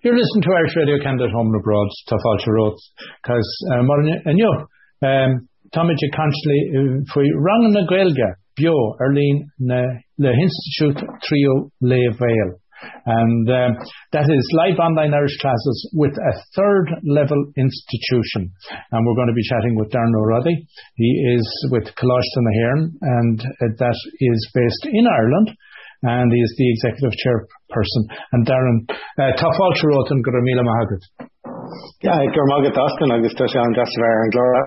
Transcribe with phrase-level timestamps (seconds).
[0.00, 2.78] You're listening to Irish Radio Canada Home and Abroad, Tafalcha Roth,
[3.18, 4.46] because uh, and you,
[5.02, 12.60] um, Tommy Consley, for Rang na Gaelga, Bio, Erlene, the Institute Trio Le Vale.
[13.06, 13.72] And um,
[14.12, 18.54] that is live online Irish classes with a third level institution.
[18.92, 20.62] And we're going to be chatting with Darren Ó Rodaigh.
[20.94, 25.56] He is with Coláiste na hÉireann, and uh, that is based in Ireland.
[26.02, 28.02] And he is the executive chairperson.
[28.32, 31.02] And Darren, uh, Tafalcha Roth and Gramila Mahagat.
[32.02, 34.62] Yeah, Gurmagat Austin, Agus Tashan Jasper and Glora.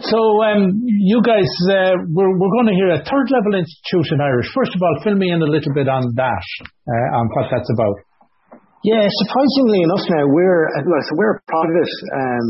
[0.00, 4.46] So um, you guys, uh, we're, we're going to hear a third level institution Irish.
[4.54, 6.46] First of all, fill me in a little bit on that,
[6.86, 8.07] uh, on what that's about.
[8.86, 12.46] Yeah, surprisingly enough now, we're, well, so we're a private, um,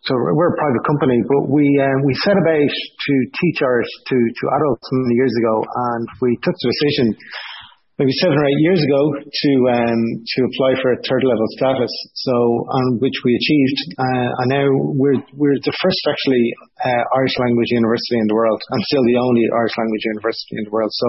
[0.00, 4.16] so we're a private company, but we, um, we set about to teach Irish to,
[4.16, 7.06] to adults many years ago, and we took the decision
[7.98, 11.90] maybe seven or eight years ago to um, to apply for a third level status.
[12.14, 12.32] So
[12.70, 16.46] on which we achieved, uh, and now we're we're the first actually
[16.86, 20.64] uh, Irish language university in the world, and still the only Irish language university in
[20.70, 20.94] the world.
[20.94, 21.08] So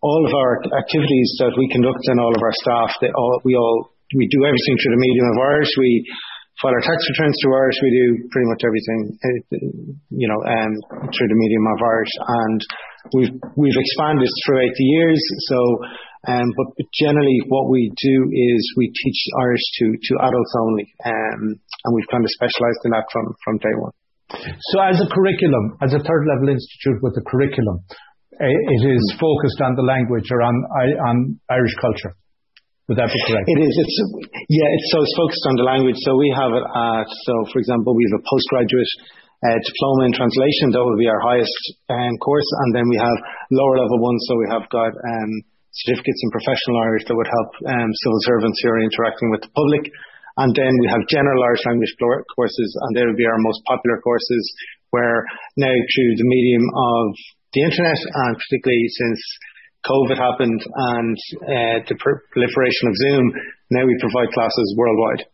[0.00, 3.54] all of our activities that we conduct and all of our staff, they all we
[3.54, 5.70] all we do everything through the medium of Irish.
[5.78, 6.04] We
[6.60, 7.78] file our tax returns through Irish.
[7.80, 9.40] We do pretty much everything, uh,
[10.12, 10.72] you know, um,
[11.08, 12.60] through the medium of Irish and
[13.14, 15.20] We've we've expanded throughout the years.
[15.48, 15.58] So,
[16.28, 16.68] um, but
[17.00, 22.10] generally, what we do is we teach Irish to to adults only, um, and we've
[22.12, 23.94] kind of specialised in that from from day one.
[24.72, 27.80] So, as a curriculum, as a third level institute with a curriculum,
[28.40, 30.56] it is focused on the language or on
[31.08, 31.16] on
[31.52, 32.16] Irish culture.
[32.88, 33.46] Would that be correct?
[33.46, 33.74] It is.
[33.86, 33.96] It's
[34.50, 34.68] yeah.
[34.74, 35.94] It's so it's focused on the language.
[36.02, 38.92] So we have it at so for example, we have a postgraduate
[39.46, 40.74] uh, diploma in translation.
[40.74, 43.14] That will be our highest um, course, and then we have
[43.54, 44.24] lower level ones.
[44.26, 45.32] So we have got um,
[45.70, 49.52] certificates in professional Irish that would help um, civil servants who are interacting with the
[49.54, 49.84] public.
[50.40, 54.00] And then we have general Irish language courses, and they will be our most popular
[54.00, 54.44] courses.
[54.90, 55.22] Where
[55.54, 57.06] now through the medium of
[57.52, 59.20] the internet, and particularly since
[59.86, 63.24] COVID happened and uh, the proliferation of Zoom,
[63.70, 65.24] now we provide classes worldwide.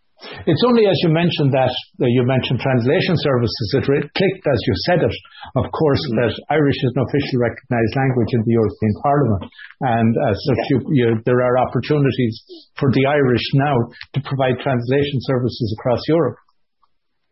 [0.48, 1.68] It's only as you mentioned that,
[2.00, 3.84] uh, you mentioned translation services, it
[4.16, 5.16] clicked as you said it,
[5.60, 6.24] of course, mm-hmm.
[6.24, 9.44] that Irish is an officially recognised language in the European Parliament.
[9.84, 10.70] And as such, yeah.
[10.72, 12.32] you, you, there are opportunities
[12.80, 13.76] for the Irish now
[14.16, 16.40] to provide translation services across Europe.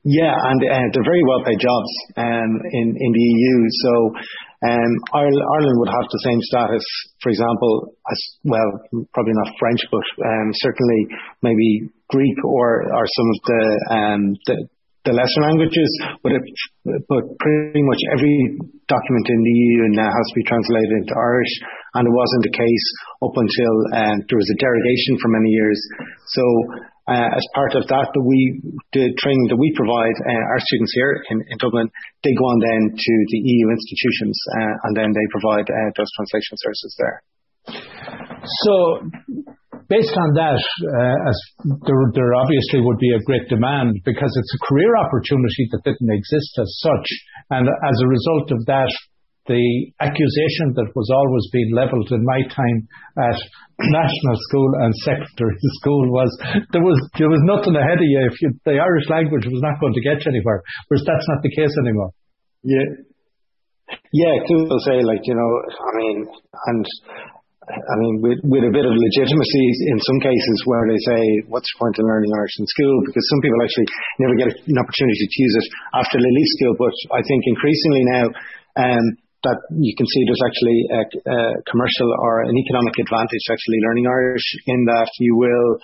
[0.04, 3.56] Yeah, and uh, they're very well paid jobs um, in, in the EU.
[3.72, 3.92] So
[4.68, 6.84] um, Ireland would have the same status,
[7.24, 8.68] for example, as well,
[9.16, 11.00] probably not French, but um, certainly
[11.40, 13.64] maybe Greek or, or some of the,
[13.96, 14.56] um, the,
[15.08, 15.88] the lesser languages,
[16.20, 16.44] but, it,
[17.08, 21.54] but pretty much every document in the EU now has to be translated into Irish,
[21.96, 22.86] and it wasn't the case
[23.24, 25.80] up until um, there was a derogation for many years.
[26.28, 26.44] So
[27.08, 28.64] as part of that, the, we,
[28.96, 31.88] the training that we provide, uh, our students here in, in, Dublin,
[32.24, 36.08] they go on then to the EU institutions uh, and then they provide uh, those
[36.16, 37.18] translation services there.
[38.64, 38.74] So,
[39.88, 41.36] based on that, uh, as
[41.84, 46.12] there, there obviously would be a great demand because it's a career opportunity that didn't
[46.12, 47.08] exist as such,
[47.50, 48.92] and as a result of that,
[49.46, 49.64] the
[50.00, 52.78] accusation that was always being levelled in my time
[53.20, 53.38] at
[53.92, 56.30] national school and secondary school was
[56.72, 59.80] there was there was nothing ahead of you if you, the Irish language was not
[59.80, 62.10] going to get you anywhere, whereas that's not the case anymore.
[62.64, 63.04] Yeah,
[64.16, 66.16] yeah, people say like you know, I mean,
[66.72, 66.84] and
[67.64, 71.64] I mean, with, with a bit of legitimacy in some cases where they say, what's
[71.64, 72.96] the point in learning Irish in school?
[73.08, 73.88] Because some people actually
[74.20, 75.66] never get an opportunity to use it
[75.96, 76.74] after they leave school.
[76.76, 78.24] But I think increasingly now,
[78.84, 79.04] um,
[79.44, 81.02] that you can see there's actually a,
[81.68, 85.78] commercial or an economic advantage to actually learning Irish in that you will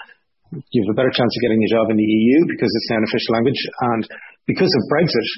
[0.51, 2.99] you have a better chance of getting a job in the EU because it's now
[2.99, 3.63] an official language.
[3.95, 4.03] And
[4.51, 5.29] because of Brexit,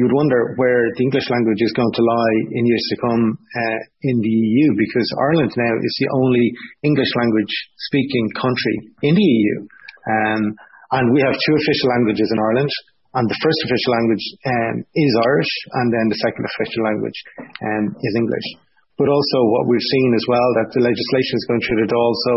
[0.00, 3.36] you would wonder where the English language is going to lie in years to come
[3.36, 7.52] uh, in the EU because Ireland now is the only English language
[7.92, 9.56] speaking country in the EU.
[10.08, 10.42] Um,
[10.96, 12.72] and we have two official languages in Ireland
[13.14, 17.18] and the first official language um, is Irish, and then the second official language
[17.60, 18.48] um, is English.
[19.00, 22.04] But also what we've seen as well, that the legislation is going through the door
[22.12, 22.34] also,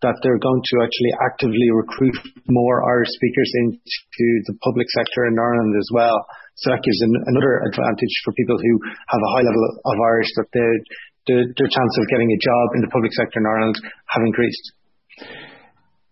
[0.00, 2.16] that they're going to actually actively recruit
[2.48, 6.16] more Irish speakers into the public sector in Ireland as well.
[6.56, 8.74] So that gives an, another advantage for people who
[9.12, 12.80] have a high level of Irish, that the, their chance of getting a job in
[12.80, 13.76] the public sector in Ireland
[14.12, 14.79] have increased.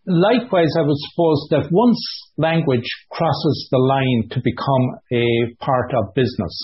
[0.09, 2.01] Likewise, I would suppose that once
[2.41, 6.57] language crosses the line to become a part of business,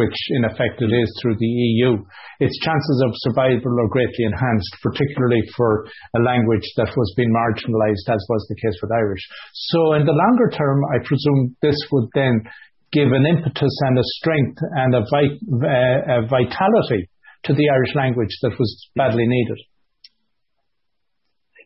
[0.00, 2.00] which in effect it is through the EU,
[2.40, 5.84] its chances of survival are greatly enhanced, particularly for
[6.16, 9.20] a language that was being marginalised, as was the case with Irish.
[9.52, 12.40] So in the longer term, I presume this would then
[12.90, 17.10] give an impetus and a strength and a, vit- uh, a vitality
[17.44, 19.60] to the Irish language that was badly needed.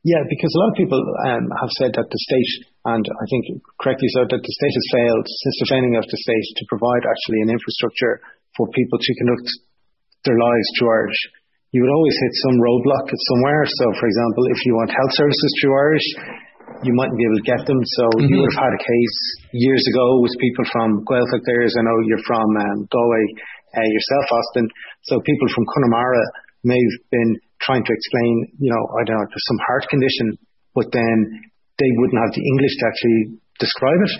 [0.02, 0.98] Yeah, because a lot of people
[1.30, 2.52] um, have said that the state,
[2.90, 6.18] and I think correctly so, that the state has failed since the founding of the
[6.18, 8.18] state to provide actually an infrastructure
[8.58, 9.46] for people to conduct
[10.26, 11.22] their lives through Irish.
[11.70, 13.62] You would always hit some roadblock somewhere.
[13.78, 16.08] So, for example, if you want health services through Irish,
[16.82, 17.78] you mightn't be able to get them.
[17.78, 18.26] So mm-hmm.
[18.26, 19.18] you would have had a case
[19.54, 21.78] years ago with people from Gaeltacht areas.
[21.78, 23.24] I know you're from um, Galway
[23.78, 24.66] uh, yourself, Austin.
[25.06, 26.24] So people from Connemara
[26.66, 27.30] may have been
[27.62, 30.38] trying to explain, you know, I don't know, some heart condition,
[30.74, 31.16] but then
[31.78, 33.20] they wouldn't have the English to actually
[33.58, 34.14] describe it.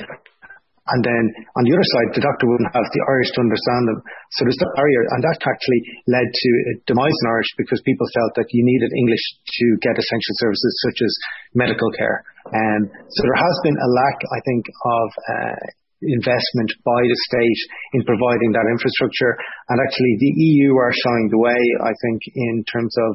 [0.82, 1.24] And then
[1.54, 3.98] on the other side, the doctor wouldn't have the Irish to understand them.
[4.34, 5.02] So there's that barrier.
[5.14, 8.90] And that actually led to a demise in Irish because people felt that you needed
[8.90, 11.12] English to get essential services such as
[11.54, 12.26] medical care.
[12.50, 15.62] And so there has been a lack, I think, of uh,
[16.02, 17.60] investment by the state
[17.94, 19.38] in providing that infrastructure.
[19.70, 23.12] And actually the EU are showing the way, I think, in terms of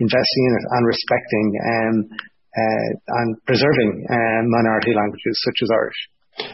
[0.00, 1.96] investing in it and respecting um,
[2.56, 2.88] uh,
[3.20, 6.00] and preserving uh, minority languages such as Irish.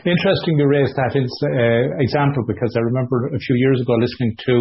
[0.07, 4.55] Interesting you raised that uh, example because I remember a few years ago listening to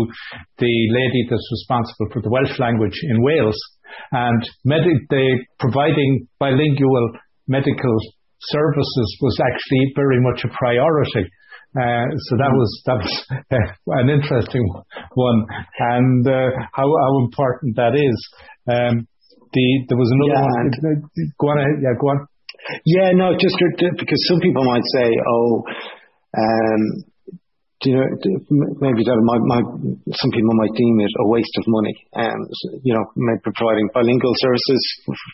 [0.57, 3.57] the lady that's responsible for the Welsh language in Wales
[4.11, 5.27] and med- they
[5.59, 7.11] providing bilingual
[7.47, 7.97] medical
[8.49, 11.29] services was actually very much a priority.
[11.71, 13.15] Uh, so that was that was
[14.01, 14.65] an interesting
[15.13, 15.45] one,
[15.79, 18.17] and uh, how how important that is.
[18.67, 19.07] Um,
[19.53, 21.01] the there was another yeah, one.
[21.39, 22.27] Go on, yeah, go on.
[22.85, 23.55] Yeah, no, just
[23.97, 25.63] because some people might say, oh,
[26.37, 26.81] um,
[27.81, 28.05] you know,
[28.77, 29.67] maybe that might, might,
[30.13, 31.95] some people might deem it a waste of money.
[32.13, 32.39] Um,
[32.85, 34.81] you know, maybe providing bilingual services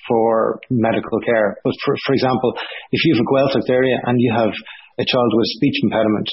[0.08, 1.60] for medical care.
[1.64, 2.56] But for, for example,
[2.92, 4.54] if you have a Gaeltacht area and you have
[5.00, 6.28] a child with a speech impediment,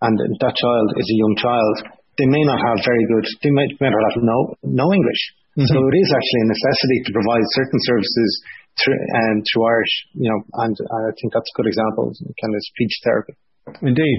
[0.00, 1.74] and that child is a young child,
[2.16, 5.22] they may not have very good, they may, may not have no, no English.
[5.58, 5.66] Mm-hmm.
[5.66, 8.30] So it is actually a necessity to provide certain services
[8.78, 12.60] through, um, through Irish, you know, and I think that's a good example, kind of
[12.70, 13.34] speech therapy.
[13.82, 14.18] Indeed.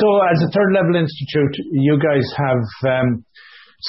[0.00, 3.24] So as a third level institute, you guys have um,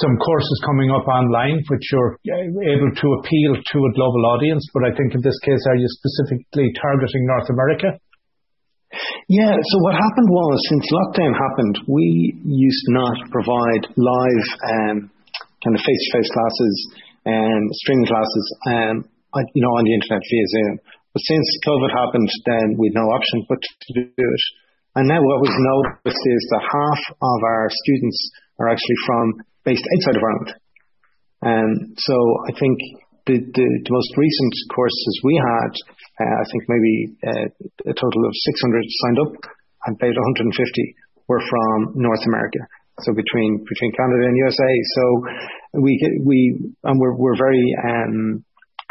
[0.03, 4.83] some courses coming up online which you're able to appeal to a global audience, but
[4.83, 7.89] I think in this case, are you specifically targeting North America?
[9.27, 14.97] Yeah, so what happened was since lockdown happened, we used not provide live um,
[15.63, 16.75] kind of face-to-face classes
[17.25, 18.95] and streaming classes, um,
[19.55, 20.73] you know, on the internet via Zoom.
[21.11, 24.43] But since COVID happened, then we'd no option but to do it.
[24.95, 28.19] And now what we've noticed is that half of our students
[28.59, 29.25] are actually from
[29.67, 30.51] based outside of Ireland.
[31.43, 32.15] And so
[32.47, 32.79] I think
[33.27, 35.71] the, the, the most recent courses we had,
[36.15, 36.95] uh, I think maybe
[37.27, 37.47] uh,
[37.91, 39.33] a total of 600 signed up,
[39.85, 40.55] and about 150
[41.27, 42.63] were from North America.
[43.03, 44.71] So between between Canada and USA.
[44.95, 45.03] So
[45.83, 48.45] we we and we're we're very um,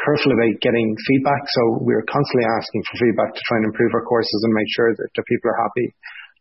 [0.04, 1.42] careful about getting feedback.
[1.56, 4.92] So we're constantly asking for feedback to try and improve our courses and make sure
[4.92, 5.86] that, that people are happy.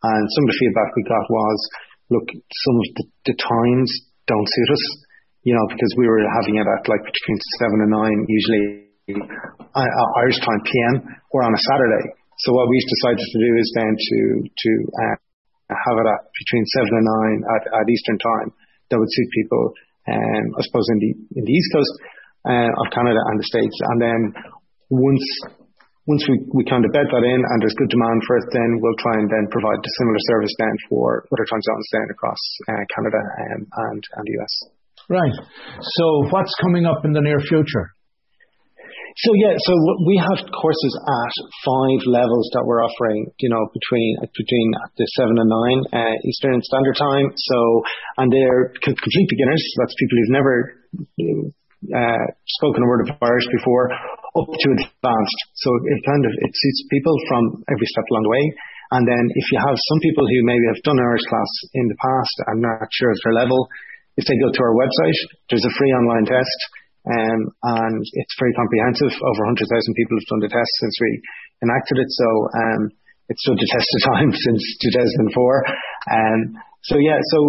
[0.03, 1.57] And some of the feedback we got was,
[2.11, 3.89] look, some of the, the times
[4.27, 4.85] don't suit us,
[5.47, 8.63] you know, because we were having it at like between seven and nine, usually
[9.11, 10.95] uh, uh Irish time PM,
[11.31, 12.05] or on a Saturday.
[12.43, 15.17] So what we decided to do is then to to uh,
[15.71, 18.49] have it at between seven and nine at, at Eastern time.
[18.91, 19.63] That would suit people,
[20.11, 21.93] um, I suppose, in the in the East Coast
[22.47, 23.77] of Canada and the States.
[23.91, 24.19] And then
[24.89, 25.25] once
[26.03, 28.69] once we, we kind of bed that in and there's good demand for it, then
[28.83, 32.41] we'll try and then provide the similar service then for other time zones then across
[32.67, 34.53] uh, Canada um, and, and the US.
[35.07, 35.35] Right.
[35.79, 37.95] So what's coming up in the near future?
[39.15, 39.73] So yeah, so
[40.09, 45.37] we have courses at five levels that we're offering, you know, between between the seven
[45.37, 47.29] and nine uh, Eastern Standard Time.
[47.37, 47.57] So,
[48.17, 49.61] and they're complete beginners.
[49.77, 50.55] That's people who've never
[50.97, 51.45] uh,
[52.61, 55.39] spoken a word of Irish before, up to advanced.
[55.59, 58.45] So it kind of it suits people from every step along the way.
[58.93, 61.97] And then if you have some people who maybe have done Irish class in the
[61.97, 63.65] past, I'm not sure of their level,
[64.17, 66.59] if they go to our website, there's a free online test.
[67.03, 67.39] Um,
[67.81, 69.11] and it's very comprehensive.
[69.17, 69.65] Over 100,000
[69.97, 71.11] people have done the test since we
[71.65, 72.09] enacted it.
[72.13, 72.81] So um,
[73.33, 74.61] it's stood the test of time since
[74.93, 75.33] 2004.
[76.11, 77.39] Um, so yeah, so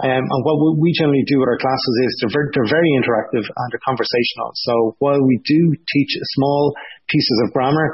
[0.00, 3.84] um, and what we generally do with our classes is they're very, interactive and they're
[3.84, 4.48] conversational.
[4.64, 6.72] So while we do teach small
[7.08, 7.92] pieces of grammar,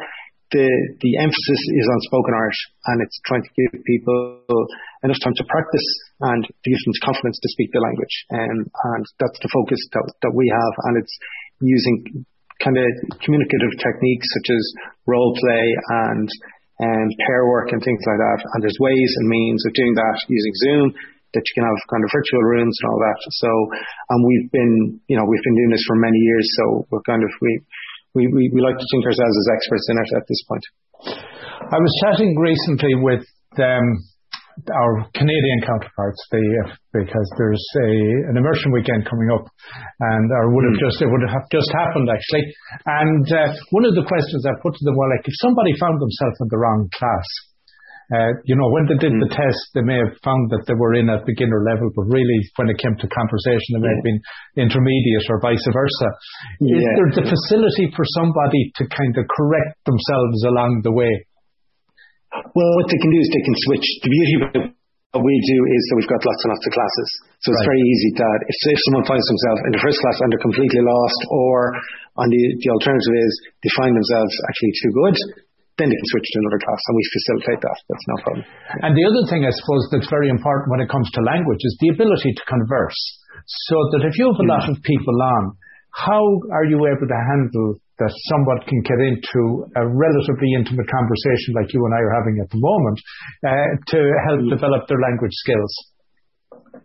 [0.54, 0.71] the
[1.02, 4.47] the emphasis is on spoken Irish, and it's trying to give people
[5.02, 5.88] enough time to practice
[6.30, 8.14] and to give them confidence to speak the language.
[8.30, 8.59] Um,
[8.94, 11.14] and that's the focus that, that we have, and it's
[11.59, 12.23] using
[12.62, 12.87] kind of
[13.18, 14.64] communicative techniques such as
[15.11, 15.64] role play
[16.06, 16.28] and
[16.83, 18.40] um, pair work and things like that.
[18.54, 20.87] And there's ways and means of doing that using Zoom
[21.35, 23.19] that you can have kind of virtual rooms and all that.
[23.43, 23.50] So,
[24.11, 24.75] and we've been,
[25.11, 26.47] you know, we've been doing this for many years.
[26.62, 27.52] So we're kind of, we,
[28.14, 30.64] we, we, we like to think ourselves as experts in it at this point.
[31.75, 33.26] I was chatting recently with
[33.59, 33.87] um,
[34.71, 36.45] our Canadian counterparts, the,
[36.95, 37.91] because there's a,
[38.31, 40.85] an immersion weekend coming up, and or would have mm.
[40.85, 42.45] just it would have just happened actually.
[42.87, 45.99] And uh, one of the questions I put to them was like, if somebody found
[45.99, 47.29] themselves in the wrong class,
[48.13, 49.23] uh, you know, when they did mm.
[49.25, 52.39] the test, they may have found that they were in at beginner level, but really
[52.61, 54.21] when it came to conversation, they may have been
[54.61, 56.09] intermediate or vice versa.
[56.61, 56.79] Yeah.
[56.79, 61.13] Is there the facility for somebody to kind of correct themselves along the way?
[62.55, 63.87] Well, what they can do is they can switch.
[64.03, 64.43] The beauty of
[65.14, 67.09] what we do is that we've got lots and lots of classes.
[67.38, 67.71] So it's right.
[67.71, 70.83] very easy that if, if someone finds themselves in the first class and they're completely
[70.83, 71.55] lost, or
[72.19, 75.17] on the, the alternative is they find themselves actually too good,
[75.79, 77.79] then they can switch to another class and we facilitate that.
[77.91, 78.45] That's no problem.
[78.87, 81.75] And the other thing I suppose that's very important when it comes to language is
[81.83, 82.99] the ability to converse.
[83.71, 84.55] So that if you have a hmm.
[84.55, 85.59] lot of people on,
[85.91, 89.43] how are you able to handle that someone can get into
[89.79, 92.99] a relatively intimate conversation like you and I are having at the moment
[93.47, 94.51] uh, to help mm.
[94.51, 95.73] develop their language skills?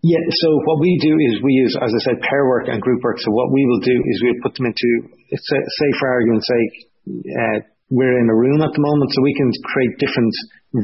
[0.06, 3.02] Yeah, so what we do is we use, as I said, pair work and group
[3.04, 3.18] work.
[3.20, 4.90] So what we will do is we'll put them into,
[5.34, 6.76] say for argument's sake,
[7.10, 7.58] uh,
[7.90, 10.34] we're in a room at the moment, so we can create different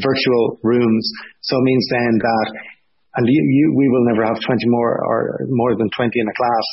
[0.02, 1.06] virtual rooms.
[1.46, 2.48] So it means then that,
[3.16, 6.36] and you, you, we will never have 20 more or more than 20 in a
[6.36, 6.68] class.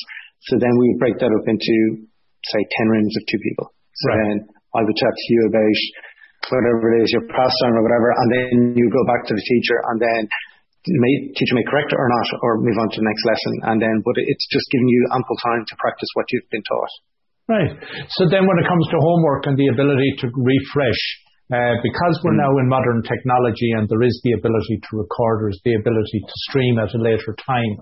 [0.49, 2.09] So then we break that up into,
[2.51, 3.67] say, 10 rooms of two people.
[3.71, 4.19] So right.
[4.19, 4.35] then
[4.75, 5.81] I would chat to you about
[6.51, 9.79] whatever it is, your pastime or whatever, and then you go back to the teacher
[9.93, 10.23] and then
[10.91, 13.55] may, teacher may correct it or not, or move on to the next lesson.
[13.71, 16.95] And then, but it's just giving you ample time to practice what you've been taught.
[17.47, 17.73] Right.
[18.19, 21.03] So then when it comes to homework and the ability to refresh,
[21.53, 22.49] uh, because we're mm.
[22.49, 26.35] now in modern technology and there is the ability to record, there's the ability to
[26.49, 27.73] stream at a later time.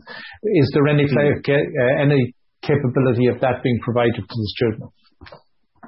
[0.42, 1.14] Is there any mm.
[1.14, 2.34] uh, any
[2.70, 4.86] capability of that being provided to the student?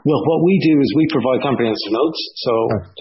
[0.02, 2.18] Well, what we do is we provide comprehensive notes.
[2.42, 2.52] So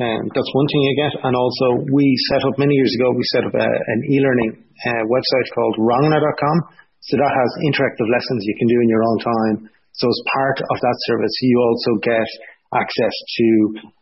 [0.06, 1.14] um, that's one thing you get.
[1.26, 5.04] And also we set up many years ago, we set up a, an e-learning uh,
[5.10, 6.58] website called ranganna.com.
[7.02, 9.58] So that has interactive lessons you can do in your own time
[9.94, 12.30] so as part of that service, you also get
[12.72, 13.48] access to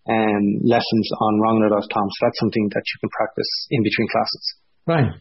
[0.05, 2.05] um, lessons on ranganna.com.
[2.13, 4.45] So that's something that you can practice in between classes.
[4.87, 5.11] Right.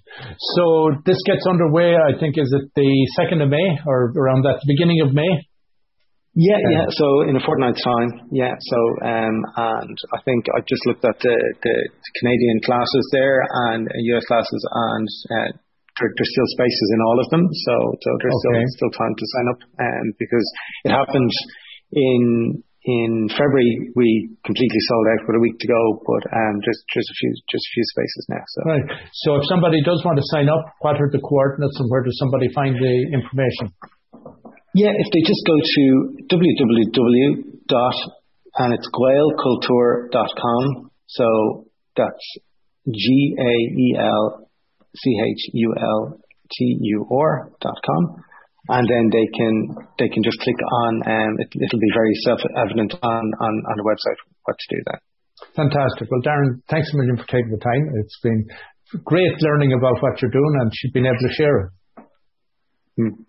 [0.57, 4.61] So this gets underway, I think, is it the 2nd of May or around that
[4.67, 5.29] beginning of May?
[6.39, 6.87] Yeah, yeah.
[6.95, 8.55] So in a fortnight's time, yeah.
[8.55, 11.77] So um, and I think I just looked at the, the
[12.23, 13.43] Canadian classes there
[13.75, 15.51] and US classes, and uh,
[15.99, 18.63] there, there's still spaces in all of them, so, so there's okay.
[18.71, 19.61] still still time to sign up.
[19.83, 20.47] Um, because
[20.87, 21.35] it happened
[21.91, 26.89] in in February we completely sold out with a week to go, but um, just
[26.89, 28.45] just a few just a few spaces now.
[28.49, 28.87] So right.
[29.13, 32.17] So if somebody does want to sign up, what are the coordinates and where does
[32.17, 33.77] somebody find the information?
[34.73, 35.85] Yeah, if they just go to
[36.33, 37.99] www dot
[38.57, 40.89] and it's gaelchultur.com.
[41.07, 42.27] So that's
[42.89, 43.37] G
[48.67, 48.83] A L C-H-U-L-T-U-R dot com.
[48.83, 49.55] And then they can,
[49.99, 53.87] they can just click on, um, it, it'll be very self-evident on, on, on the
[53.87, 55.01] website what to do then.
[55.55, 56.11] Fantastic.
[56.11, 57.83] Well, Darren, thanks a million for taking the time.
[58.03, 58.43] It's been
[59.05, 61.71] great learning about what you're doing and being able to share it.
[62.99, 63.28] Mm.